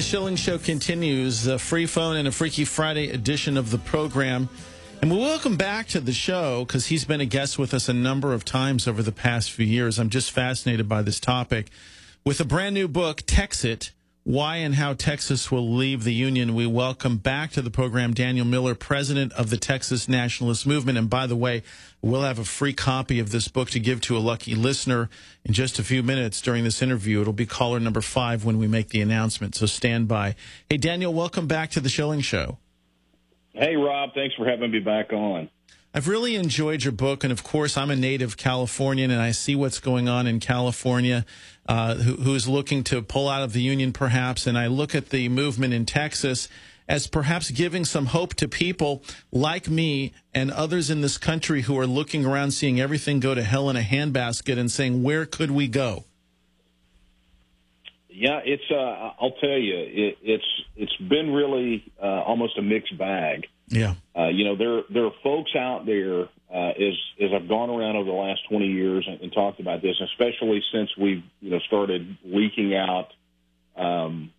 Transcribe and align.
The 0.00 0.06
Schilling 0.06 0.36
Show 0.36 0.56
continues, 0.56 1.46
a 1.46 1.58
free 1.58 1.84
phone 1.84 2.16
and 2.16 2.26
a 2.26 2.32
Freaky 2.32 2.64
Friday 2.64 3.10
edition 3.10 3.58
of 3.58 3.70
the 3.70 3.76
program. 3.76 4.48
And 5.02 5.10
we 5.10 5.18
welcome 5.18 5.58
back 5.58 5.88
to 5.88 6.00
the 6.00 6.14
show 6.14 6.64
because 6.64 6.86
he's 6.86 7.04
been 7.04 7.20
a 7.20 7.26
guest 7.26 7.58
with 7.58 7.74
us 7.74 7.86
a 7.86 7.92
number 7.92 8.32
of 8.32 8.42
times 8.42 8.88
over 8.88 9.02
the 9.02 9.12
past 9.12 9.50
few 9.50 9.66
years. 9.66 9.98
I'm 9.98 10.08
just 10.08 10.30
fascinated 10.30 10.88
by 10.88 11.02
this 11.02 11.20
topic. 11.20 11.68
With 12.24 12.40
a 12.40 12.46
brand 12.46 12.72
new 12.72 12.88
book, 12.88 13.20
Texit 13.26 13.90
why 14.24 14.56
and 14.56 14.74
How 14.74 14.92
Texas 14.92 15.50
Will 15.50 15.74
Leave 15.74 16.04
the 16.04 16.12
Union. 16.12 16.54
We 16.54 16.66
welcome 16.66 17.16
back 17.16 17.52
to 17.52 17.62
the 17.62 17.70
program 17.70 18.12
Daniel 18.12 18.44
Miller, 18.44 18.74
president 18.74 19.32
of 19.32 19.48
the 19.48 19.56
Texas 19.56 20.08
Nationalist 20.08 20.66
Movement. 20.66 20.98
And 20.98 21.08
by 21.08 21.26
the 21.26 21.36
way, 21.36 21.62
we'll 22.02 22.22
have 22.22 22.38
a 22.38 22.44
free 22.44 22.74
copy 22.74 23.18
of 23.18 23.30
this 23.30 23.48
book 23.48 23.70
to 23.70 23.80
give 23.80 24.02
to 24.02 24.16
a 24.16 24.20
lucky 24.20 24.54
listener 24.54 25.08
in 25.44 25.54
just 25.54 25.78
a 25.78 25.82
few 25.82 26.02
minutes 26.02 26.42
during 26.42 26.64
this 26.64 26.82
interview. 26.82 27.22
It'll 27.22 27.32
be 27.32 27.46
caller 27.46 27.80
number 27.80 28.02
five 28.02 28.44
when 28.44 28.58
we 28.58 28.68
make 28.68 28.90
the 28.90 29.00
announcement, 29.00 29.54
so 29.54 29.64
stand 29.64 30.06
by. 30.06 30.36
Hey, 30.68 30.76
Daniel, 30.76 31.14
welcome 31.14 31.46
back 31.46 31.70
to 31.70 31.80
the 31.80 31.88
Schilling 31.88 32.20
Show. 32.20 32.58
Hey, 33.52 33.74
Rob, 33.74 34.10
thanks 34.14 34.34
for 34.34 34.46
having 34.46 34.70
me 34.70 34.80
back 34.80 35.12
on. 35.12 35.48
I've 35.92 36.06
really 36.06 36.36
enjoyed 36.36 36.84
your 36.84 36.92
book, 36.92 37.24
and 37.24 37.32
of 37.32 37.42
course, 37.42 37.76
I'm 37.76 37.90
a 37.90 37.96
native 37.96 38.36
Californian, 38.36 39.10
and 39.10 39.20
I 39.20 39.32
see 39.32 39.56
what's 39.56 39.80
going 39.80 40.08
on 40.08 40.28
in 40.28 40.38
California, 40.38 41.26
uh, 41.66 41.96
who, 41.96 42.14
who's 42.14 42.46
looking 42.46 42.84
to 42.84 43.02
pull 43.02 43.28
out 43.28 43.42
of 43.42 43.52
the 43.52 43.60
union, 43.60 43.92
perhaps. 43.92 44.46
And 44.46 44.56
I 44.56 44.68
look 44.68 44.94
at 44.94 45.08
the 45.08 45.28
movement 45.28 45.74
in 45.74 45.86
Texas 45.86 46.48
as 46.88 47.08
perhaps 47.08 47.50
giving 47.50 47.84
some 47.84 48.06
hope 48.06 48.34
to 48.34 48.46
people 48.46 49.02
like 49.32 49.68
me 49.68 50.12
and 50.32 50.52
others 50.52 50.90
in 50.90 51.00
this 51.00 51.18
country 51.18 51.62
who 51.62 51.76
are 51.76 51.88
looking 51.88 52.24
around, 52.24 52.52
seeing 52.52 52.80
everything 52.80 53.18
go 53.18 53.34
to 53.34 53.42
hell 53.42 53.68
in 53.68 53.76
a 53.76 53.82
handbasket, 53.82 54.58
and 54.58 54.70
saying, 54.70 55.02
"Where 55.02 55.26
could 55.26 55.50
we 55.50 55.66
go?" 55.66 56.04
Yeah, 58.08 58.40
it's. 58.44 58.70
Uh, 58.70 59.12
I'll 59.20 59.36
tell 59.40 59.58
you, 59.58 59.76
it, 59.76 60.18
it's 60.22 60.62
it's 60.76 60.96
been 60.96 61.32
really 61.32 61.84
uh, 62.00 62.22
almost 62.22 62.58
a 62.58 62.62
mixed 62.62 62.96
bag. 62.96 63.48
Yeah. 63.70 63.94
Uh, 64.16 64.28
you 64.28 64.44
know, 64.44 64.56
there 64.56 64.82
there 64.92 65.04
are 65.06 65.12
folks 65.22 65.52
out 65.56 65.86
there 65.86 66.22
uh, 66.52 66.70
as 66.70 66.94
as 67.22 67.30
I've 67.34 67.48
gone 67.48 67.70
around 67.70 67.96
over 67.96 68.10
the 68.10 68.16
last 68.16 68.40
twenty 68.48 68.66
years 68.66 69.06
and, 69.08 69.20
and 69.20 69.32
talked 69.32 69.60
about 69.60 69.80
this, 69.80 69.96
especially 70.12 70.60
since 70.72 70.90
we've 70.98 71.22
you 71.40 71.50
know 71.50 71.60
started 71.66 72.18
leaking 72.24 72.74
out 72.74 73.08
um, 73.76 74.32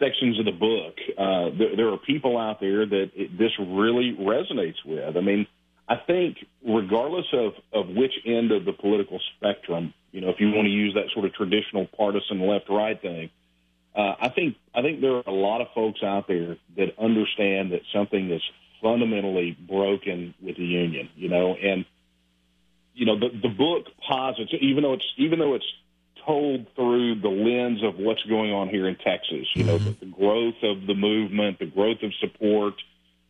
sections 0.00 0.38
of 0.38 0.46
the 0.46 0.52
book. 0.52 0.94
Uh, 1.16 1.56
there, 1.58 1.76
there 1.76 1.88
are 1.92 1.98
people 1.98 2.38
out 2.38 2.58
there 2.60 2.86
that 2.86 3.10
it, 3.14 3.38
this 3.38 3.52
really 3.60 4.16
resonates 4.18 4.82
with. 4.84 5.14
I 5.16 5.20
mean, 5.20 5.46
I 5.86 5.96
think 5.96 6.38
regardless 6.66 7.26
of 7.34 7.52
of 7.74 7.88
which 7.94 8.12
end 8.24 8.50
of 8.50 8.64
the 8.64 8.72
political 8.72 9.20
spectrum, 9.36 9.92
you 10.10 10.22
know, 10.22 10.30
if 10.30 10.40
you 10.40 10.48
want 10.48 10.64
to 10.64 10.72
use 10.72 10.94
that 10.94 11.12
sort 11.12 11.26
of 11.26 11.34
traditional 11.34 11.86
partisan 11.96 12.40
left 12.48 12.70
right 12.70 13.00
thing 13.00 13.28
uh, 13.28 13.43
I 13.96 14.28
think 14.34 14.56
I 14.74 14.82
think 14.82 15.00
there 15.00 15.16
are 15.16 15.22
a 15.26 15.32
lot 15.32 15.60
of 15.60 15.68
folks 15.74 16.02
out 16.02 16.26
there 16.26 16.56
that 16.76 16.98
understand 16.98 17.72
that 17.72 17.82
something 17.92 18.30
is 18.30 18.42
fundamentally 18.82 19.56
broken 19.68 20.34
with 20.42 20.56
the 20.56 20.64
union. 20.64 21.08
You 21.16 21.28
know, 21.28 21.54
and 21.54 21.84
you 22.94 23.06
know 23.06 23.18
the 23.18 23.28
the 23.42 23.48
book 23.48 23.86
posits 24.08 24.52
even 24.60 24.82
though 24.82 24.94
it's 24.94 25.06
even 25.16 25.38
though 25.38 25.54
it's 25.54 25.72
told 26.26 26.66
through 26.74 27.20
the 27.20 27.28
lens 27.28 27.82
of 27.82 27.98
what's 27.98 28.22
going 28.24 28.52
on 28.52 28.68
here 28.68 28.88
in 28.88 28.96
Texas. 28.96 29.46
You 29.54 29.64
know, 29.64 29.78
mm-hmm. 29.78 30.00
the, 30.00 30.06
the 30.06 30.12
growth 30.12 30.62
of 30.62 30.86
the 30.86 30.94
movement, 30.94 31.58
the 31.58 31.66
growth 31.66 32.02
of 32.02 32.12
support. 32.20 32.74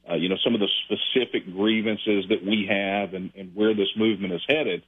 Uh, 0.09 0.17
you 0.17 0.29
know, 0.29 0.37
some 0.45 0.55
of 0.55 0.61
the 0.61 0.69
specific 0.85 1.51
grievances 1.51 2.27
that 2.29 2.45
we 2.45 2.67
have 2.69 3.15
and, 3.15 3.33
and 3.35 3.55
where 3.55 3.75
this 3.75 3.89
movement 3.97 4.35
is 4.35 4.43
headed. 4.47 4.83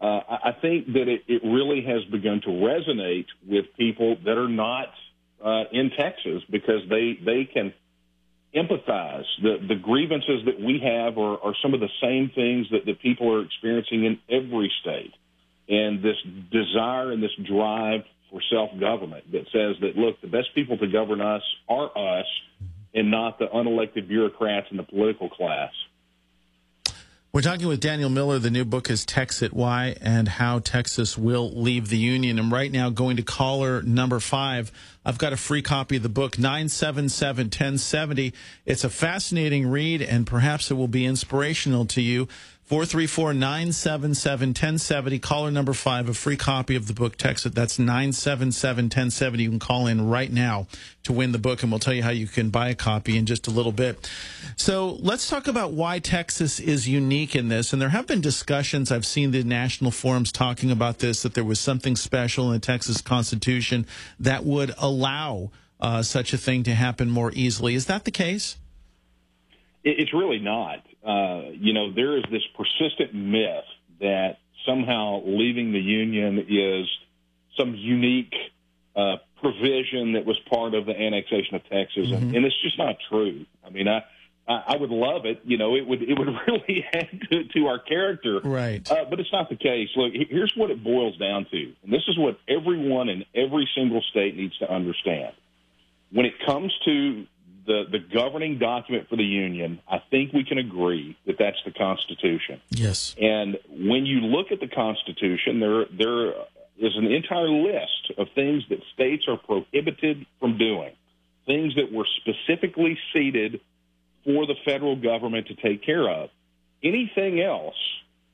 Uh, 0.00 0.20
I, 0.28 0.48
I 0.48 0.52
think 0.60 0.92
that 0.94 1.06
it, 1.06 1.22
it 1.28 1.42
really 1.44 1.82
has 1.82 2.04
begun 2.10 2.40
to 2.42 2.48
resonate 2.48 3.26
with 3.46 3.66
people 3.78 4.16
that 4.24 4.36
are 4.36 4.48
not 4.48 4.88
uh, 5.44 5.64
in 5.72 5.90
Texas 5.90 6.42
because 6.50 6.82
they 6.88 7.18
they 7.24 7.44
can 7.44 7.72
empathize. 8.54 9.24
The 9.42 9.56
the 9.68 9.74
grievances 9.74 10.44
that 10.46 10.58
we 10.58 10.80
have 10.82 11.18
are, 11.18 11.38
are 11.40 11.54
some 11.62 11.74
of 11.74 11.80
the 11.80 11.90
same 12.00 12.30
things 12.34 12.66
that, 12.70 12.86
that 12.86 13.00
people 13.00 13.32
are 13.32 13.42
experiencing 13.42 14.04
in 14.04 14.18
every 14.30 14.72
state. 14.80 15.12
And 15.68 16.02
this 16.02 16.16
desire 16.52 17.10
and 17.10 17.22
this 17.22 17.34
drive 17.44 18.02
for 18.30 18.40
self 18.50 18.70
government 18.78 19.30
that 19.32 19.44
says 19.52 19.76
that 19.80 19.96
look, 19.96 20.20
the 20.20 20.28
best 20.28 20.48
people 20.54 20.78
to 20.78 20.86
govern 20.86 21.20
us 21.20 21.42
are 21.68 21.90
us 21.96 22.26
and 22.94 23.10
not 23.10 23.38
the 23.38 23.46
unelected 23.46 24.08
bureaucrats 24.08 24.68
and 24.70 24.78
the 24.78 24.84
political 24.84 25.28
class. 25.28 25.70
We're 27.36 27.42
talking 27.42 27.68
with 27.68 27.80
Daniel 27.80 28.08
Miller. 28.08 28.38
The 28.38 28.50
new 28.50 28.64
book 28.64 28.88
is 28.88 29.04
Texit 29.04 29.52
Why 29.52 29.94
and 30.00 30.26
How 30.26 30.58
Texas 30.58 31.18
Will 31.18 31.50
Leave 31.50 31.90
the 31.90 31.98
Union. 31.98 32.38
And 32.38 32.50
right 32.50 32.72
now, 32.72 32.88
going 32.88 33.18
to 33.18 33.22
caller 33.22 33.82
number 33.82 34.20
five, 34.20 34.72
I've 35.04 35.18
got 35.18 35.34
a 35.34 35.36
free 35.36 35.60
copy 35.60 35.98
of 35.98 36.02
the 36.02 36.08
book, 36.08 36.38
977 36.38 37.48
1070. 37.48 38.32
It's 38.64 38.84
a 38.84 38.88
fascinating 38.88 39.66
read, 39.66 40.00
and 40.00 40.26
perhaps 40.26 40.70
it 40.70 40.74
will 40.78 40.88
be 40.88 41.04
inspirational 41.04 41.84
to 41.84 42.00
you. 42.00 42.26
434 42.66 43.32
977 43.32 44.48
1070. 44.48 45.20
Caller 45.20 45.52
number 45.52 45.72
five, 45.72 46.08
a 46.08 46.14
free 46.14 46.36
copy 46.36 46.74
of 46.74 46.88
the 46.88 46.92
book. 46.92 47.16
Texit. 47.16 47.54
That's 47.54 47.78
977 47.78 48.86
1070. 48.86 49.42
You 49.44 49.50
can 49.50 49.58
call 49.60 49.86
in 49.86 50.08
right 50.08 50.32
now 50.32 50.66
to 51.04 51.12
win 51.12 51.30
the 51.30 51.38
book, 51.38 51.62
and 51.62 51.70
we'll 51.70 51.78
tell 51.78 51.94
you 51.94 52.02
how 52.02 52.10
you 52.10 52.26
can 52.26 52.50
buy 52.50 52.70
a 52.70 52.74
copy 52.74 53.16
in 53.16 53.24
just 53.24 53.46
a 53.46 53.52
little 53.52 53.70
bit. 53.70 54.10
So 54.56 54.98
let's 54.98 55.28
talk 55.28 55.46
about 55.46 55.74
why 55.74 56.00
Texas 56.00 56.58
is 56.58 56.88
unique 56.88 57.36
in 57.36 57.46
this. 57.46 57.72
And 57.72 57.80
there 57.80 57.90
have 57.90 58.08
been 58.08 58.20
discussions. 58.20 58.90
I've 58.90 59.06
seen 59.06 59.30
the 59.30 59.44
national 59.44 59.92
forums 59.92 60.32
talking 60.32 60.72
about 60.72 60.98
this, 60.98 61.22
that 61.22 61.34
there 61.34 61.44
was 61.44 61.60
something 61.60 61.94
special 61.94 62.46
in 62.46 62.54
the 62.54 62.58
Texas 62.58 63.00
Constitution 63.00 63.86
that 64.18 64.44
would 64.44 64.74
allow 64.78 65.52
uh, 65.78 66.02
such 66.02 66.32
a 66.32 66.36
thing 66.36 66.64
to 66.64 66.74
happen 66.74 67.10
more 67.10 67.30
easily. 67.32 67.76
Is 67.76 67.86
that 67.86 68.04
the 68.04 68.10
case? 68.10 68.56
It's 69.84 70.12
really 70.12 70.40
not. 70.40 70.82
Uh, 71.06 71.50
you 71.52 71.72
know, 71.72 71.92
there 71.92 72.16
is 72.16 72.24
this 72.30 72.42
persistent 72.56 73.14
myth 73.14 73.64
that 74.00 74.38
somehow 74.66 75.22
leaving 75.24 75.72
the 75.72 75.80
union 75.80 76.44
is 76.48 76.88
some 77.56 77.74
unique 77.76 78.34
uh, 78.96 79.16
provision 79.40 80.14
that 80.14 80.26
was 80.26 80.38
part 80.50 80.74
of 80.74 80.84
the 80.86 80.92
annexation 80.92 81.54
of 81.54 81.62
Texas, 81.68 82.08
mm-hmm. 82.08 82.14
and, 82.14 82.36
and 82.36 82.44
it's 82.44 82.60
just 82.62 82.76
not 82.76 82.96
true. 83.08 83.46
I 83.64 83.70
mean, 83.70 83.88
I. 83.88 84.02
I 84.48 84.76
would 84.76 84.90
love 84.90 85.26
it. 85.26 85.40
You 85.44 85.58
know, 85.58 85.74
it 85.74 85.84
would 85.84 86.02
it 86.02 86.16
would 86.16 86.28
really 86.46 86.86
add 86.92 87.20
to, 87.32 87.48
to 87.48 87.66
our 87.66 87.80
character. 87.80 88.38
Right. 88.38 88.88
Uh, 88.88 89.04
but 89.10 89.18
it's 89.18 89.32
not 89.32 89.48
the 89.48 89.56
case. 89.56 89.88
Look, 89.96 90.12
here's 90.14 90.52
what 90.54 90.70
it 90.70 90.84
boils 90.84 91.18
down 91.18 91.46
to, 91.50 91.72
and 91.82 91.92
this 91.92 92.04
is 92.06 92.16
what 92.16 92.38
everyone 92.46 93.08
in 93.08 93.24
every 93.34 93.68
single 93.74 94.02
state 94.02 94.36
needs 94.36 94.56
to 94.58 94.72
understand. 94.72 95.32
When 96.12 96.26
it 96.26 96.34
comes 96.46 96.72
to 96.84 97.26
the, 97.66 97.84
the 97.90 97.98
governing 97.98 98.58
document 98.58 99.08
for 99.08 99.16
the 99.16 99.24
union, 99.24 99.80
I 99.90 100.00
think 100.10 100.32
we 100.32 100.44
can 100.44 100.58
agree 100.58 101.16
that 101.26 101.36
that's 101.38 101.58
the 101.64 101.72
Constitution. 101.72 102.60
Yes. 102.70 103.14
And 103.20 103.58
when 103.68 104.06
you 104.06 104.20
look 104.20 104.52
at 104.52 104.60
the 104.60 104.68
Constitution, 104.68 105.60
there 105.60 105.84
there 105.86 106.34
is 106.78 106.96
an 106.96 107.06
entire 107.06 107.48
list 107.48 108.12
of 108.18 108.28
things 108.34 108.62
that 108.68 108.78
states 108.94 109.24
are 109.28 109.36
prohibited 109.36 110.26
from 110.40 110.58
doing, 110.58 110.92
things 111.46 111.74
that 111.76 111.92
were 111.92 112.06
specifically 112.20 112.98
ceded 113.12 113.60
for 114.24 114.46
the 114.46 114.54
federal 114.64 114.96
government 114.96 115.48
to 115.48 115.54
take 115.54 115.82
care 115.82 116.08
of. 116.08 116.30
Anything 116.82 117.40
else 117.40 117.76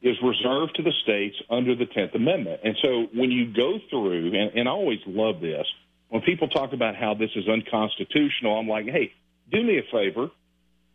is 0.03 0.17
reserved 0.23 0.75
to 0.77 0.83
the 0.83 0.93
states 1.05 1.37
under 1.49 1.77
the 1.77 1.87
10th 1.87 2.15
Amendment. 2.15 2.61
And 2.65 2.77
so 2.83 3.07
when 3.15 3.31
you 3.31 3.53
go 3.53 3.79
through, 3.89 4.35
and, 4.35 4.59
and 4.59 4.69
I 4.69 4.73
always 4.73 4.99
love 5.07 5.41
this, 5.41 5.67
when 6.09 6.23
people 6.23 6.49
talk 6.49 6.73
about 6.73 6.97
how 6.97 7.15
this 7.15 7.31
is 7.37 7.49
unconstitutional, 7.49 8.59
I'm 8.59 8.69
like, 8.69 8.87
hey, 8.87 9.15
do 9.51 9.63
me 9.63 9.79
a 9.79 9.83
favor, 9.91 10.31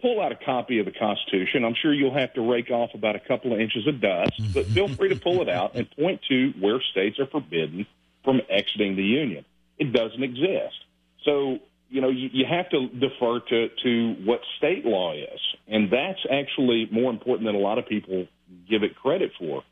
pull 0.02 0.22
out 0.22 0.32
a 0.32 0.36
copy 0.36 0.80
of 0.80 0.86
the 0.86 0.92
Constitution. 0.92 1.64
I'm 1.66 1.76
sure 1.82 1.94
you'll 1.94 2.18
have 2.18 2.34
to 2.34 2.42
rake 2.42 2.70
off 2.70 2.92
about 2.94 3.16
a 3.16 3.20
couple 3.20 3.54
of 3.54 3.60
inches 3.60 3.88
of 3.88 4.00
dust, 4.00 4.34
but 4.54 4.66
feel 4.68 4.88
free 4.88 5.10
to 5.10 5.16
pull 5.16 5.42
it 5.42 5.50
out 5.50 5.76
and 5.76 5.90
point 5.92 6.22
to 6.30 6.54
where 6.60 6.82
states 6.92 7.20
are 7.20 7.28
forbidden 7.28 7.88
from 8.24 8.42
exiting 8.50 8.96
the 8.96 9.04
Union. 9.04 9.46
It 9.80 9.94
doesn't 9.94 10.22
exist. 10.22 10.76
So, 11.24 11.60
you 11.90 12.02
know, 12.02 12.10
you, 12.10 12.30
you 12.32 12.46
have 12.46 12.70
to 12.70 12.88
defer 12.88 13.40
to, 13.40 13.70
to 13.84 14.14
what 14.26 14.42
state 14.58 14.86
law 14.86 15.14
is. 15.14 15.40
And 15.68 15.92
that's 15.92 16.20
actually 16.32 16.88
more 16.92 17.10
important 17.10 17.48
than 17.48 17.56
a 17.56 17.60
lot 17.60 17.78
of 17.78 17.88
people 17.88 18.28
give 18.70 18.84
it 18.84 18.96
credit 18.96 19.32
for. 19.40 19.64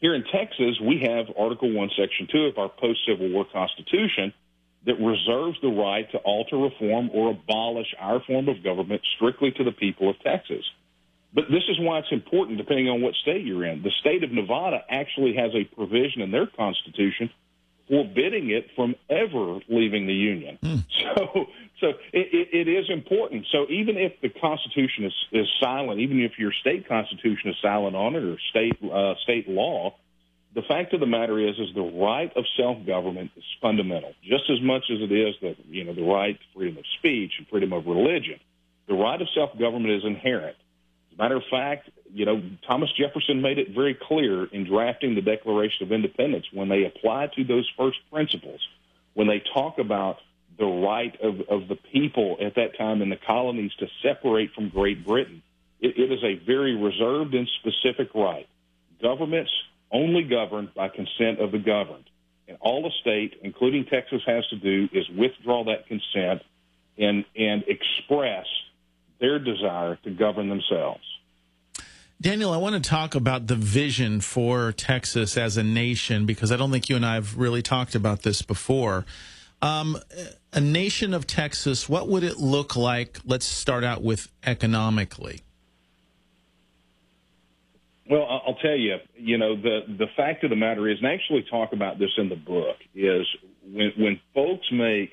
Here 0.00 0.14
in 0.14 0.24
Texas, 0.32 0.80
we 0.80 1.04
have 1.06 1.26
Article 1.38 1.72
1, 1.72 1.90
Section 1.96 2.26
2 2.32 2.38
of 2.46 2.58
our 2.58 2.68
post 2.70 3.00
Civil 3.06 3.30
War 3.30 3.44
Constitution 3.52 4.32
that 4.86 4.94
reserves 4.94 5.58
the 5.60 5.68
right 5.68 6.10
to 6.12 6.18
alter, 6.18 6.56
reform, 6.56 7.10
or 7.12 7.30
abolish 7.30 7.94
our 7.98 8.22
form 8.26 8.48
of 8.48 8.62
government 8.64 9.02
strictly 9.16 9.50
to 9.52 9.64
the 9.64 9.72
people 9.72 10.08
of 10.08 10.18
Texas. 10.20 10.64
But 11.32 11.44
this 11.50 11.62
is 11.68 11.78
why 11.78 11.98
it's 11.98 12.10
important, 12.10 12.58
depending 12.58 12.88
on 12.88 13.02
what 13.02 13.14
state 13.14 13.44
you're 13.44 13.64
in. 13.64 13.82
The 13.82 13.92
state 14.00 14.24
of 14.24 14.32
Nevada 14.32 14.82
actually 14.90 15.34
has 15.36 15.52
a 15.54 15.64
provision 15.74 16.22
in 16.22 16.30
their 16.30 16.46
constitution 16.46 17.30
forbidding 17.90 18.50
it 18.50 18.68
from 18.76 18.94
ever 19.10 19.58
leaving 19.68 20.06
the 20.06 20.14
union. 20.14 20.58
Mm. 20.62 20.84
So, 21.00 21.46
so 21.80 21.88
it, 22.12 22.48
it 22.52 22.68
is 22.68 22.90
important. 22.90 23.46
So 23.50 23.66
even 23.70 23.96
if 23.96 24.20
the 24.20 24.28
Constitution 24.28 25.06
is, 25.06 25.14
is 25.32 25.46
silent, 25.58 25.98
even 25.98 26.20
if 26.20 26.38
your 26.38 26.52
state 26.52 26.86
constitution 26.86 27.50
is 27.50 27.56
silent 27.62 27.96
on 27.96 28.14
it 28.14 28.22
or 28.22 28.36
state 28.50 28.76
uh, 28.84 29.14
state 29.22 29.48
law, 29.48 29.96
the 30.54 30.62
fact 30.62 30.92
of 30.94 31.00
the 31.00 31.06
matter 31.06 31.38
is, 31.38 31.56
is 31.58 31.74
the 31.74 31.80
right 31.80 32.32
of 32.36 32.44
self-government 32.56 33.30
is 33.36 33.44
fundamental, 33.62 34.12
just 34.22 34.50
as 34.50 34.60
much 34.60 34.84
as 34.90 34.98
it 35.00 35.12
is 35.12 35.34
the, 35.40 35.56
you 35.68 35.84
know, 35.84 35.94
the 35.94 36.02
right 36.02 36.36
to 36.38 36.46
freedom 36.54 36.78
of 36.78 36.84
speech 36.98 37.32
and 37.38 37.46
freedom 37.48 37.72
of 37.72 37.86
religion. 37.86 38.40
The 38.88 38.94
right 38.94 39.20
of 39.20 39.28
self-government 39.34 39.92
is 39.92 40.04
inherent. 40.04 40.56
As 41.12 41.18
a 41.18 41.22
matter 41.22 41.36
of 41.36 41.44
fact, 41.50 41.90
you 42.12 42.26
know, 42.26 42.42
Thomas 42.66 42.90
Jefferson 42.98 43.42
made 43.42 43.58
it 43.58 43.70
very 43.74 43.94
clear 43.94 44.44
in 44.46 44.64
drafting 44.64 45.14
the 45.14 45.22
Declaration 45.22 45.86
of 45.86 45.92
Independence 45.92 46.46
when 46.52 46.68
they 46.68 46.84
apply 46.84 47.28
to 47.36 47.44
those 47.44 47.70
first 47.78 47.98
principles, 48.10 48.60
when 49.14 49.28
they 49.28 49.42
talk 49.54 49.78
about 49.78 50.16
the 50.58 50.66
right 50.66 51.16
of, 51.22 51.40
of 51.48 51.68
the 51.68 51.76
people 51.92 52.38
at 52.44 52.56
that 52.56 52.76
time 52.76 53.02
in 53.02 53.08
the 53.08 53.18
colonies 53.24 53.70
to 53.78 53.86
separate 54.02 54.52
from 54.52 54.68
Great 54.68 55.06
Britain. 55.06 55.42
It, 55.80 55.96
it 55.96 56.12
is 56.12 56.22
a 56.24 56.44
very 56.44 56.74
reserved 56.74 57.34
and 57.34 57.48
specific 57.60 58.14
right. 58.14 58.48
Governments 59.00 59.52
only 59.92 60.22
governed 60.22 60.74
by 60.74 60.88
consent 60.88 61.40
of 61.40 61.52
the 61.52 61.58
governed. 61.58 62.04
And 62.48 62.58
all 62.60 62.82
the 62.82 62.90
state, 63.00 63.34
including 63.42 63.86
Texas, 63.86 64.22
has 64.26 64.46
to 64.48 64.56
do 64.56 64.88
is 64.92 65.08
withdraw 65.10 65.64
that 65.64 65.86
consent 65.86 66.42
and, 66.98 67.24
and 67.36 67.64
express 67.68 68.46
their 69.20 69.38
desire 69.38 69.96
to 70.04 70.10
govern 70.10 70.48
themselves. 70.48 71.04
Daniel, 72.20 72.52
I 72.52 72.58
want 72.58 72.82
to 72.82 72.86
talk 72.86 73.14
about 73.14 73.46
the 73.46 73.54
vision 73.54 74.20
for 74.20 74.72
Texas 74.72 75.38
as 75.38 75.56
a 75.56 75.62
nation 75.62 76.26
because 76.26 76.52
I 76.52 76.56
don't 76.56 76.70
think 76.70 76.88
you 76.88 76.96
and 76.96 77.06
I 77.06 77.14
have 77.14 77.38
really 77.38 77.62
talked 77.62 77.94
about 77.94 78.22
this 78.22 78.42
before. 78.42 79.06
Um, 79.62 79.98
a 80.52 80.60
nation 80.60 81.14
of 81.14 81.26
Texas, 81.26 81.88
what 81.88 82.08
would 82.08 82.22
it 82.22 82.36
look 82.36 82.76
like? 82.76 83.18
Let's 83.24 83.46
start 83.46 83.84
out 83.84 84.02
with 84.02 84.28
economically. 84.44 85.40
Well, 88.10 88.26
I'll 88.44 88.56
tell 88.56 88.74
you, 88.74 88.96
you 89.14 89.38
know, 89.38 89.54
the, 89.54 89.82
the 89.86 90.08
fact 90.16 90.42
of 90.42 90.50
the 90.50 90.56
matter 90.56 90.88
is, 90.88 90.98
and 90.98 91.06
I 91.06 91.14
actually 91.14 91.44
talk 91.48 91.72
about 91.72 92.00
this 92.00 92.10
in 92.18 92.28
the 92.28 92.34
book, 92.34 92.76
is 92.92 93.24
when, 93.62 93.92
when 93.96 94.20
folks 94.34 94.66
make 94.72 95.12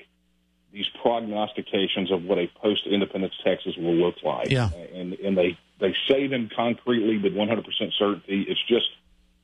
these 0.72 0.86
prognostications 1.00 2.10
of 2.10 2.24
what 2.24 2.38
a 2.38 2.48
post-independence 2.60 3.34
Texas 3.44 3.74
will 3.76 3.94
look 3.94 4.16
like, 4.24 4.50
yeah. 4.50 4.70
and, 4.92 5.12
and 5.12 5.38
they, 5.38 5.56
they 5.78 5.94
say 6.08 6.26
them 6.26 6.50
concretely 6.54 7.18
with 7.18 7.34
100% 7.34 7.64
certainty, 7.96 8.44
it's 8.48 8.64
just, 8.66 8.88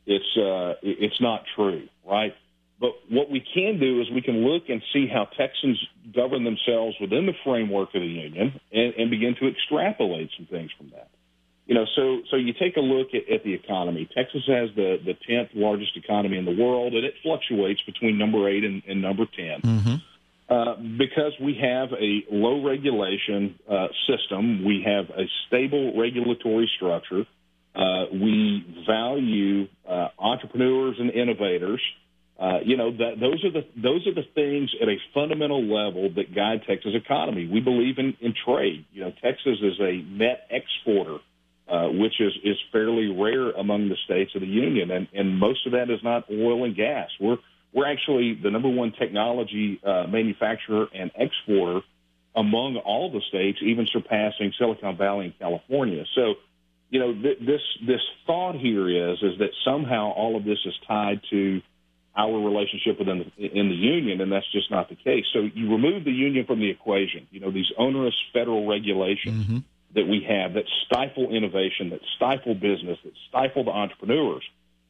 it's, 0.05 0.37
uh, 0.37 0.75
it's 0.83 1.21
not 1.21 1.45
true, 1.55 1.89
right? 2.05 2.35
But 2.81 2.95
what 3.09 3.31
we 3.31 3.39
can 3.39 3.79
do 3.79 4.01
is 4.01 4.11
we 4.11 4.21
can 4.21 4.45
look 4.45 4.69
and 4.69 4.83
see 4.93 5.07
how 5.07 5.27
Texans 5.27 5.81
govern 6.13 6.43
themselves 6.43 6.97
within 7.01 7.27
the 7.27 7.35
framework 7.45 7.95
of 7.95 8.01
the 8.01 8.09
union 8.09 8.61
and, 8.73 8.95
and 8.95 9.11
begin 9.11 9.37
to 9.37 9.47
extrapolate 9.47 10.31
some 10.37 10.47
things 10.47 10.73
from 10.77 10.91
that. 10.91 11.09
You 11.67 11.75
know, 11.75 11.87
so 11.97 12.21
so 12.31 12.37
you 12.37 12.53
take 12.53 12.77
a 12.77 12.81
look 12.81 13.09
at, 13.15 13.33
at 13.33 13.43
the 13.43 13.55
economy. 13.55 14.09
Texas 14.15 14.43
has 14.47 14.69
the 14.77 14.99
the 15.03 15.15
tenth 15.27 15.51
largest 15.55 15.97
economy 15.97 16.37
in 16.37 16.45
the 16.45 16.55
world, 16.55 16.93
and 16.93 17.05
it 17.05 17.15
fluctuates 17.23 17.81
between 17.87 18.19
number 18.19 18.49
eight 18.49 18.65
and, 18.65 18.83
and 18.87 19.01
number 19.01 19.25
10 19.25 19.63
mm-hmm. 19.63 19.95
uh, 20.55 20.75
because 20.99 21.33
we 21.41 21.55
have 21.63 21.89
a 21.93 22.25
low 22.31 22.63
regulation 22.63 23.59
uh, 23.71 23.89
system, 24.07 24.63
we 24.63 24.85
have 24.85 25.09
a 25.17 25.25
stable 25.47 25.99
regulatory 25.99 26.71
structure. 26.77 27.25
Uh, 27.75 28.05
we 28.13 28.63
value 28.87 29.67
uh, 29.89 30.09
entrepreneurs 30.19 30.97
and 30.99 31.11
innovators. 31.11 31.81
Uh, 32.39 32.59
you 32.65 32.77
know 32.77 32.91
that 32.91 33.19
those 33.21 33.43
are 33.45 33.51
the 33.51 33.65
those 33.81 34.07
are 34.07 34.15
the 34.15 34.27
things 34.35 34.71
at 34.83 34.89
a 34.89 34.97
fundamental 35.15 35.63
level 35.63 36.11
that 36.15 36.35
guide 36.35 36.61
Texas 36.67 36.93
economy. 36.95 37.49
We 37.51 37.61
believe 37.61 37.99
in, 37.99 38.17
in 38.21 38.35
trade. 38.45 38.85
You 38.93 39.05
know, 39.05 39.13
Texas 39.23 39.59
is 39.63 39.81
a 39.81 40.03
net 40.03 40.47
exporter 40.51 41.21
uh, 41.69 41.89
which 41.89 42.21
is, 42.21 42.33
is 42.45 42.57
fairly 42.73 43.09
rare 43.09 43.51
among 43.53 43.89
the 43.89 43.97
states 44.05 44.33
of 44.35 44.43
the 44.43 44.47
union, 44.47 44.91
and, 44.91 45.09
and 45.15 45.39
most 45.39 45.67
of 45.67 45.73
that 45.73 45.91
is 45.91 45.99
not 46.03 46.25
oil 46.31 46.65
and 46.65 46.77
gas. 46.77 47.09
We're 47.21 47.39
we're 47.73 47.91
actually 47.91 48.39
the 48.41 48.51
number 48.51 48.69
one 48.69 48.93
technology 48.97 49.81
uh, 49.85 50.07
manufacturer 50.07 50.87
and 50.95 51.11
exporter 51.17 51.81
among 52.37 52.77
all 52.77 53.11
the 53.11 53.21
states, 53.29 53.59
even 53.63 53.87
surpassing 53.93 54.53
Silicon 54.59 54.97
Valley 54.97 55.27
and 55.27 55.39
California. 55.39 56.05
So, 56.15 56.35
you 56.91 57.01
know, 57.01 57.13
th- 57.13 57.39
this 57.41 57.61
this 57.85 58.01
thought 58.27 58.55
here 58.55 59.13
is 59.13 59.19
is 59.23 59.39
that 59.39 59.51
somehow 59.65 60.13
all 60.13 60.37
of 60.37 60.45
this 60.45 60.59
is 60.65 60.75
tied 60.87 61.21
to 61.31 61.63
our 62.17 62.39
relationship 62.39 62.99
within 62.99 63.33
the, 63.37 63.45
in 63.47 63.69
the 63.69 63.75
union, 63.75 64.21
and 64.21 64.31
that's 64.31 64.51
just 64.53 64.71
not 64.71 64.89
the 64.89 64.95
case. 64.95 65.25
So 65.33 65.41
you 65.41 65.73
remove 65.73 66.05
the 66.05 66.13
union 66.13 66.47
from 66.47 66.61
the 66.61 66.71
equation. 66.71 67.27
You 67.33 67.41
know, 67.41 67.51
these 67.51 67.73
onerous 67.77 68.15
federal 68.33 68.69
regulations. 68.69 69.47
Mm-hmm 69.47 69.59
that 69.95 70.07
we 70.07 70.27
have 70.29 70.55
that 70.55 70.65
stifle 70.87 71.35
innovation, 71.35 71.91
that 71.91 72.01
stifle 72.17 72.55
business, 72.55 72.99
that 73.05 73.13
stifle 73.29 73.65
the 73.65 73.71
entrepreneurs. 73.71 74.43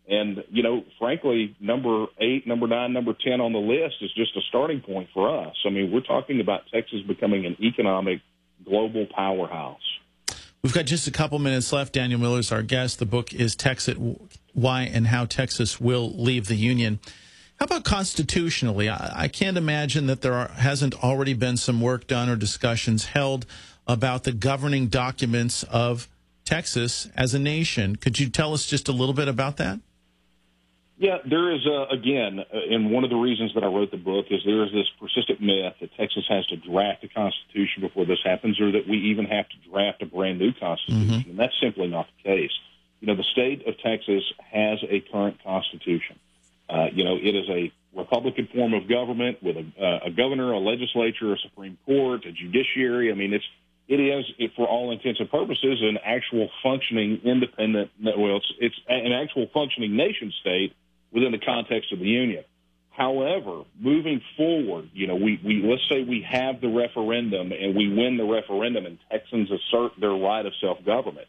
And, 0.08 0.44
you 0.50 0.62
know, 0.62 0.84
frankly, 0.98 1.56
number 1.60 2.06
eight, 2.20 2.46
number 2.46 2.66
nine, 2.66 2.92
number 2.92 3.14
10 3.14 3.40
on 3.40 3.52
the 3.52 3.58
list 3.58 3.96
is 4.02 4.12
just 4.14 4.36
a 4.36 4.40
starting 4.48 4.80
point 4.80 5.08
for 5.14 5.46
us. 5.46 5.56
I 5.64 5.70
mean, 5.70 5.90
we're 5.90 6.00
talking 6.00 6.40
about 6.40 6.62
Texit 6.72 7.06
becoming 7.06 7.46
an 7.46 7.56
economic 7.62 8.20
global 8.64 9.06
powerhouse. 9.14 9.80
We've 10.62 10.72
got 10.72 10.86
just 10.86 11.06
a 11.06 11.10
couple 11.10 11.38
minutes 11.38 11.72
left. 11.72 11.92
Daniel 11.92 12.20
Miller 12.20 12.38
is 12.38 12.50
our 12.50 12.62
guest. 12.62 12.98
The 12.98 13.06
book 13.06 13.34
is 13.34 13.54
Texas 13.54 13.96
Why 14.54 14.82
and 14.82 15.06
How 15.06 15.26
Texas 15.26 15.78
Will 15.80 16.10
Leave 16.16 16.48
the 16.48 16.56
Union. 16.56 17.00
How 17.58 17.64
about 17.64 17.84
constitutionally? 17.84 18.88
I, 18.88 19.24
I 19.24 19.28
can't 19.28 19.56
imagine 19.56 20.06
that 20.06 20.22
there 20.22 20.34
are, 20.34 20.48
hasn't 20.48 20.94
already 21.04 21.34
been 21.34 21.56
some 21.56 21.80
work 21.80 22.06
done 22.06 22.28
or 22.28 22.36
discussions 22.36 23.06
held 23.06 23.46
about 23.86 24.24
the 24.24 24.32
governing 24.32 24.88
documents 24.88 25.62
of 25.64 26.08
Texas 26.44 27.08
as 27.16 27.34
a 27.34 27.38
nation. 27.38 27.96
Could 27.96 28.18
you 28.18 28.28
tell 28.28 28.52
us 28.52 28.66
just 28.66 28.88
a 28.88 28.92
little 28.92 29.14
bit 29.14 29.28
about 29.28 29.56
that? 29.58 29.80
Yeah, 30.96 31.18
there 31.28 31.52
is, 31.52 31.66
uh, 31.66 31.86
again, 31.88 32.38
uh, 32.38 32.56
and 32.70 32.92
one 32.92 33.02
of 33.02 33.10
the 33.10 33.16
reasons 33.16 33.52
that 33.54 33.64
I 33.64 33.66
wrote 33.66 33.90
the 33.90 33.96
book 33.96 34.26
is 34.30 34.42
there 34.44 34.64
is 34.64 34.70
this 34.72 34.86
persistent 35.00 35.40
myth 35.40 35.74
that 35.80 35.90
Texas 35.96 36.24
has 36.28 36.46
to 36.46 36.56
draft 36.56 37.02
a 37.02 37.08
constitution 37.08 37.82
before 37.82 38.04
this 38.06 38.20
happens, 38.24 38.60
or 38.60 38.70
that 38.72 38.86
we 38.88 38.98
even 39.10 39.24
have 39.24 39.48
to 39.48 39.56
draft 39.68 40.02
a 40.02 40.06
brand 40.06 40.38
new 40.38 40.52
constitution. 40.52 41.08
Mm-hmm. 41.08 41.30
And 41.30 41.38
that's 41.38 41.54
simply 41.60 41.88
not 41.88 42.06
the 42.16 42.30
case. 42.30 42.52
You 43.00 43.08
know, 43.08 43.16
the 43.16 43.24
state 43.32 43.66
of 43.66 43.76
Texas 43.80 44.22
has 44.52 44.78
a 44.88 45.00
current 45.10 45.42
constitution. 45.42 46.18
Uh, 46.70 46.86
you 46.92 47.04
know, 47.04 47.16
it 47.16 47.34
is 47.34 47.48
a 47.50 47.72
Republican 47.94 48.48
form 48.54 48.72
of 48.72 48.88
government 48.88 49.42
with 49.42 49.56
a, 49.56 49.66
uh, 49.78 50.06
a 50.06 50.10
governor, 50.10 50.52
a 50.52 50.58
legislature, 50.58 51.34
a 51.34 51.38
Supreme 51.38 51.76
Court, 51.84 52.24
a 52.24 52.32
judiciary. 52.32 53.10
I 53.10 53.14
mean, 53.14 53.34
it's 53.34 53.44
it 53.86 54.00
is, 54.00 54.50
for 54.56 54.66
all 54.66 54.92
intents 54.92 55.20
and 55.20 55.30
purposes, 55.30 55.82
an 55.82 55.98
actual 56.04 56.48
functioning 56.62 57.20
independent, 57.24 57.90
well, 58.02 58.36
it's, 58.36 58.52
it's 58.58 58.80
an 58.88 59.12
actual 59.12 59.48
functioning 59.52 59.96
nation 59.96 60.32
state 60.40 60.74
within 61.12 61.32
the 61.32 61.38
context 61.38 61.92
of 61.92 61.98
the 61.98 62.06
Union. 62.06 62.44
However, 62.90 63.64
moving 63.78 64.22
forward, 64.36 64.88
you 64.94 65.06
know, 65.06 65.16
we, 65.16 65.40
we 65.44 65.62
let's 65.64 65.82
say 65.90 66.04
we 66.04 66.24
have 66.30 66.60
the 66.60 66.68
referendum 66.68 67.50
and 67.52 67.74
we 67.74 67.92
win 67.92 68.16
the 68.16 68.24
referendum 68.24 68.86
and 68.86 68.98
Texans 69.10 69.50
assert 69.50 69.92
their 70.00 70.12
right 70.12 70.46
of 70.46 70.52
self-government. 70.60 71.26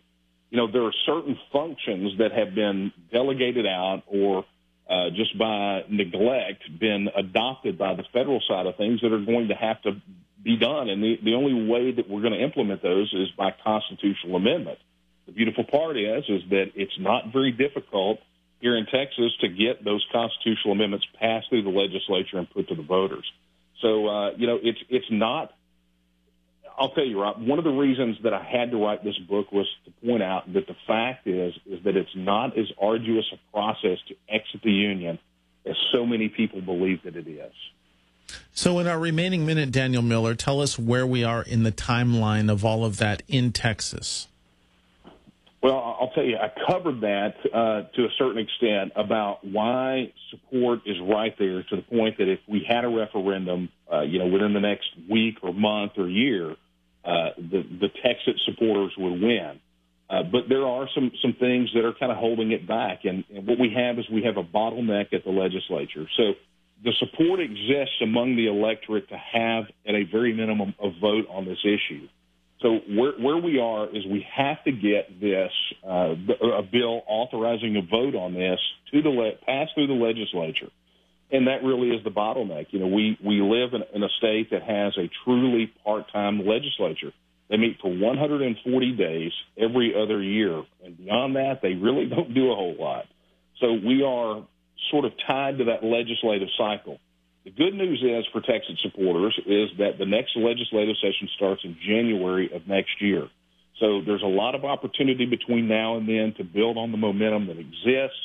You 0.52 0.58
know, 0.58 0.72
there 0.72 0.84
are 0.84 0.94
certain 1.06 1.38
functions 1.52 2.20
that 2.20 2.32
have 2.32 2.54
been 2.54 2.94
delegated 3.12 3.66
out 3.66 4.04
or 4.06 4.46
uh, 4.88 5.10
just 5.10 5.38
by 5.40 5.84
neglect 5.90 6.62
been 6.80 7.10
adopted 7.16 7.80
by 7.80 7.96
the 7.96 8.04
federal 8.14 8.42
side 8.48 8.68
of 8.68 8.76
things 8.78 9.02
that 9.02 9.12
are 9.12 9.26
going 9.26 9.48
to 9.48 9.56
have 9.56 9.82
to 9.82 10.00
be 10.46 10.56
done. 10.58 10.88
And 10.90 11.04
the, 11.04 11.18
the 11.22 11.34
only 11.34 11.68
way 11.68 11.92
that 11.92 12.08
we're 12.08 12.22
going 12.22 12.34
to 12.34 12.42
implement 12.42 12.82
those 12.82 13.12
is 13.14 13.30
by 13.36 13.54
constitutional 13.64 14.38
amendment. 14.38 14.78
The 15.26 15.34
beautiful 15.34 15.66
part 15.66 15.98
is, 15.98 16.24
is 16.30 16.44
that 16.52 16.72
it's 16.76 16.98
not 17.00 17.34
very 17.34 17.52
difficult 17.52 18.20
here 18.62 18.78
in 18.78 18.86
Texas 18.86 19.34
to 19.42 19.50
get 19.50 19.84
those 19.84 20.06
constitutional 20.12 20.74
amendments 20.74 21.06
passed 21.20 21.50
through 21.50 21.64
the 21.64 21.70
legislature 21.70 22.38
and 22.38 22.50
put 22.50 22.70
to 22.70 22.76
the 22.76 22.84
voters. 22.84 23.26
So, 23.82 24.08
uh, 24.08 24.32
you 24.38 24.46
know, 24.46 24.60
it's, 24.62 24.80
it's 24.88 25.08
not, 25.10 25.52
I'll 26.78 26.90
tell 26.90 27.06
you, 27.06 27.20
Rob, 27.20 27.42
one 27.42 27.58
of 27.58 27.66
the 27.66 27.72
reasons 27.72 28.18
that 28.24 28.34
I 28.34 28.44
had 28.44 28.70
to 28.70 28.78
write 28.78 29.04
this 29.04 29.18
book 29.18 29.52
was 29.52 29.68
to 29.86 29.92
point 30.06 30.22
out 30.22 30.54
that 30.54 30.68
the 30.68 30.76
fact 30.86 31.26
is, 31.26 31.54
is 31.66 31.84
that 31.86 31.96
it's 31.98 32.16
not 32.16 32.58
as 32.58 32.66
arduous 32.80 33.26
a 33.34 33.52
process 33.52 33.98
to 34.10 34.16
exit 34.30 34.62
the 34.64 34.72
union 34.72 35.18
as 35.66 35.76
so 35.92 36.06
many 36.06 36.30
people 36.30 36.62
believe 36.62 37.02
that 37.04 37.16
it 37.16 37.28
is. 37.28 37.54
So, 38.54 38.80
in 38.80 38.88
our 38.88 39.00
remaining 39.00 39.46
minute, 39.46 39.72
Daniel 39.72 40.02
Miller, 40.02 40.36
tell 40.36 40.62
us 40.62 40.80
where 40.80 41.06
we 41.06 41.24
are 41.24 41.44
in 41.44 41.64
the 41.64 41.72
timeline 41.72 42.52
of 42.52 42.64
all 42.64 42.86
of 42.86 42.98
that 42.98 43.24
in 43.28 43.52
Texas. 43.52 44.28
Well, 45.66 45.98
I'll 46.00 46.12
tell 46.14 46.24
you, 46.24 46.38
I 46.38 46.52
covered 46.70 47.02
that 47.02 47.34
uh, 47.52 47.90
to 47.96 48.06
a 48.06 48.10
certain 48.20 48.38
extent 48.38 48.92
about 48.96 49.44
why 49.44 50.14
support 50.30 50.82
is 50.86 50.98
right 51.02 51.36
there 51.40 51.64
to 51.64 51.76
the 51.76 51.82
point 51.82 52.20
that 52.20 52.30
if 52.30 52.40
we 52.48 52.64
had 52.68 52.86
a 52.86 52.88
referendum, 52.88 53.70
uh, 53.92 54.02
you 54.02 54.20
know, 54.20 54.28
within 54.28 54.54
the 54.54 54.60
next 54.60 54.86
week 55.10 55.38
or 55.42 55.54
month 55.54 55.94
or 55.98 56.08
year, 56.08 56.52
uh, 57.04 57.30
the, 57.38 57.64
the 57.82 57.90
Texas 58.04 58.40
supporters 58.46 58.94
would 58.96 59.20
win. 59.20 59.60
Uh, 60.08 60.22
but 60.22 60.42
there 60.48 60.68
are 60.68 60.88
some, 60.94 61.12
some 61.20 61.34
things 61.34 61.72
that 61.74 61.84
are 61.84 61.94
kind 61.94 62.12
of 62.12 62.20
holding 62.20 62.52
it 62.52 62.68
back. 62.68 63.00
And, 63.04 63.24
and 63.34 63.48
what 63.48 63.58
we 63.58 63.74
have 63.76 63.98
is 63.98 64.06
we 64.08 64.24
have 64.24 64.38
a 64.38 64.44
bottleneck 64.44 65.14
at 65.14 65.24
the 65.24 65.32
legislature. 65.32 66.06
So 66.16 66.34
the 66.84 66.92
support 67.00 67.40
exists 67.40 67.96
among 68.02 68.36
the 68.36 68.48
electorate 68.48 69.10
to 69.10 69.18
have, 69.18 69.66
at 69.88 69.96
a 69.96 70.04
very 70.04 70.34
minimum, 70.34 70.74
a 70.82 70.90
vote 71.00 71.26
on 71.30 71.46
this 71.46 71.60
issue. 71.64 72.08
So 72.62 72.80
where, 72.90 73.14
where 73.20 73.38
we 73.38 73.60
are 73.60 73.88
is 73.88 74.06
we 74.06 74.26
have 74.34 74.64
to 74.64 74.72
get 74.72 75.20
this 75.20 75.52
uh, 75.88 76.16
a 76.58 76.64
bill 76.64 77.02
authorizing 77.08 77.76
a 77.76 77.82
vote 77.82 78.16
on 78.16 78.34
this 78.34 78.60
to 78.92 79.02
the 79.02 79.10
le- 79.10 79.36
pass 79.46 79.68
through 79.76 79.88
the 79.88 79.94
legislature, 79.94 80.72
and 81.32 81.48
that 81.48 81.64
really 81.64 81.90
is 81.90 82.04
the 82.04 82.12
bottleneck. 82.12 82.68
You 82.72 82.80
know, 82.80 82.88
we 82.88 83.18
we 83.24 83.42
live 83.42 83.74
in, 83.74 83.84
in 83.94 84.04
a 84.04 84.10
state 84.18 84.52
that 84.52 84.64
has 84.64 84.98
a 84.98 85.10
truly 85.24 85.72
part-time 85.84 86.46
legislature. 86.46 87.12
They 87.50 87.58
meet 87.58 87.78
for 87.80 87.94
140 87.94 88.92
days 88.94 89.32
every 89.58 89.94
other 90.02 90.22
year, 90.22 90.64
and 90.84 90.98
beyond 90.98 91.36
that, 91.36 91.60
they 91.62 91.74
really 91.74 92.08
don't 92.08 92.34
do 92.34 92.52
a 92.52 92.56
whole 92.56 92.76
lot. 92.80 93.06
So 93.60 93.74
we 93.74 94.02
are 94.04 94.46
sort 94.92 95.06
of 95.06 95.14
tied 95.28 95.58
to 95.60 95.66
that 95.66 95.84
legislative 95.84 96.50
cycle. 96.58 97.00
The 97.44 97.52
good 97.52 97.74
news 97.76 98.02
is 98.04 98.26
for 98.32 98.42
Texas 98.42 98.78
supporters 98.82 99.40
is 99.46 99.70
that 99.78 99.98
the 100.00 100.06
next 100.06 100.36
legislative 100.36 100.96
session 100.98 101.30
starts 101.36 101.62
in 101.64 101.78
January 101.86 102.50
of 102.54 102.68
next 102.68 103.02
year. 103.02 103.30
So 103.80 104.02
there's 104.02 104.24
a 104.24 104.28
lot 104.28 104.56
of 104.56 104.66
opportunity 104.66 105.26
between 105.26 105.68
now 105.68 105.98
and 105.98 106.08
then 106.08 106.34
to 106.38 106.44
build 106.44 106.78
on 106.78 106.92
the 106.92 106.98
momentum 106.98 107.48
that 107.48 107.60
exists, 107.60 108.18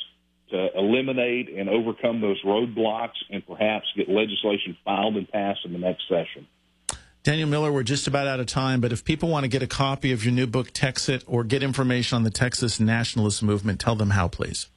to 0.49 0.69
eliminate 0.75 1.49
and 1.49 1.69
overcome 1.69 2.21
those 2.21 2.41
roadblocks, 2.43 3.19
and 3.29 3.45
perhaps 3.45 3.85
get 3.95 4.09
legislation 4.09 4.77
filed 4.83 5.15
and 5.17 5.29
passed 5.29 5.59
in 5.65 5.73
the 5.73 5.79
next 5.79 6.07
session. 6.09 6.47
Daniel 7.23 7.47
Miller, 7.47 7.71
we're 7.71 7.83
just 7.83 8.07
about 8.07 8.25
out 8.25 8.39
of 8.39 8.47
time, 8.47 8.81
but 8.81 8.91
if 8.91 9.05
people 9.05 9.29
want 9.29 9.43
to 9.43 9.47
get 9.47 9.61
a 9.61 9.67
copy 9.67 10.11
of 10.11 10.25
your 10.25 10.33
new 10.33 10.47
book, 10.47 10.71
Texit, 10.71 11.23
or 11.27 11.43
get 11.43 11.61
information 11.61 12.15
on 12.15 12.23
the 12.23 12.31
Texas 12.31 12.79
nationalist 12.79 13.43
movement, 13.43 13.79
tell 13.79 13.95
them 13.95 14.09
how, 14.09 14.27
please. 14.27 14.67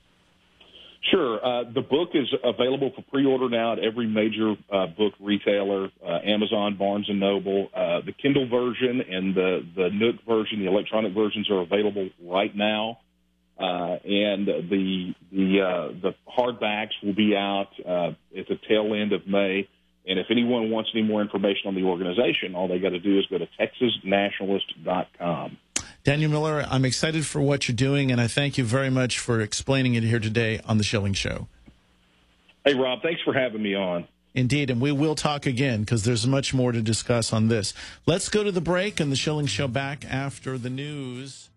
Sure. 1.11 1.44
Uh, 1.44 1.64
the 1.64 1.82
book 1.82 2.11
is 2.14 2.32
available 2.42 2.90
for 2.96 3.02
pre-order 3.11 3.50
now 3.50 3.75
at 3.75 3.78
every 3.78 4.06
major 4.06 4.54
uh, 4.73 4.87
book 4.87 5.12
retailer, 5.20 5.90
uh, 6.02 6.18
Amazon, 6.25 6.76
Barnes 6.78 7.04
and 7.08 7.20
Noble. 7.20 7.68
Uh, 7.75 8.00
the 8.06 8.12
Kindle 8.12 8.49
version 8.49 9.02
and 9.11 9.34
the 9.34 9.66
the 9.76 9.90
Nook 9.92 10.25
version, 10.26 10.61
the 10.61 10.66
electronic 10.66 11.12
versions, 11.12 11.50
are 11.50 11.61
available 11.61 12.08
right 12.23 12.56
now, 12.56 13.00
uh, 13.58 13.99
and 14.02 14.46
the 14.46 15.14
the 15.30 15.61
uh, 15.61 15.88
the 16.00 16.14
hardbacks 16.26 16.92
will 17.02 17.14
be 17.14 17.37
out 17.37 17.68
at 17.78 18.49
the 18.49 18.58
tail 18.66 18.94
end 18.94 19.12
of 19.12 19.26
May. 19.26 19.68
And 20.06 20.18
if 20.18 20.26
anyone 20.30 20.70
wants 20.70 20.90
any 20.94 21.02
more 21.02 21.23
information 21.23 21.66
on 21.66 21.75
the 21.75 21.82
organization, 21.82 22.54
all 22.54 22.68
they 22.68 22.78
got 22.78 22.90
to 22.90 23.00
do 23.00 23.18
is 23.18 23.26
go 23.26 23.38
to 23.38 23.49
texasnationalist.com. 23.58 25.56
Daniel 26.04 26.30
Miller, 26.30 26.66
I'm 26.70 26.84
excited 26.84 27.25
for 27.25 27.40
what 27.40 27.66
you're 27.66 27.75
doing, 27.75 28.12
and 28.12 28.20
I 28.20 28.26
thank 28.26 28.58
you 28.58 28.64
very 28.64 28.90
much 28.90 29.18
for 29.18 29.40
explaining 29.40 29.94
it 29.94 30.02
here 30.02 30.20
today 30.20 30.61
on 30.66 30.76
The 30.76 30.84
Schilling 30.84 31.14
Show. 31.14 31.49
Hey, 32.62 32.75
Rob, 32.75 33.00
thanks 33.00 33.23
for 33.23 33.32
having 33.32 33.62
me 33.62 33.75
on. 33.75 34.06
Indeed, 34.34 34.68
and 34.68 34.82
we 34.82 34.92
will 34.92 35.14
talk 35.14 35.46
again 35.46 35.80
because 35.80 36.04
there's 36.04 36.26
much 36.26 36.52
more 36.52 36.73
to 36.73 36.82
discuss 36.82 37.32
on 37.32 37.49
this. 37.49 37.73
Let's 38.04 38.28
go 38.28 38.44
to 38.44 38.52
the 38.52 38.61
break 38.61 39.00
and 39.00 39.11
The 39.11 39.16
Schilling 39.16 39.46
Show 39.46 39.66
back 39.66 40.04
after 40.04 40.58
the 40.58 40.68
news. 40.68 41.49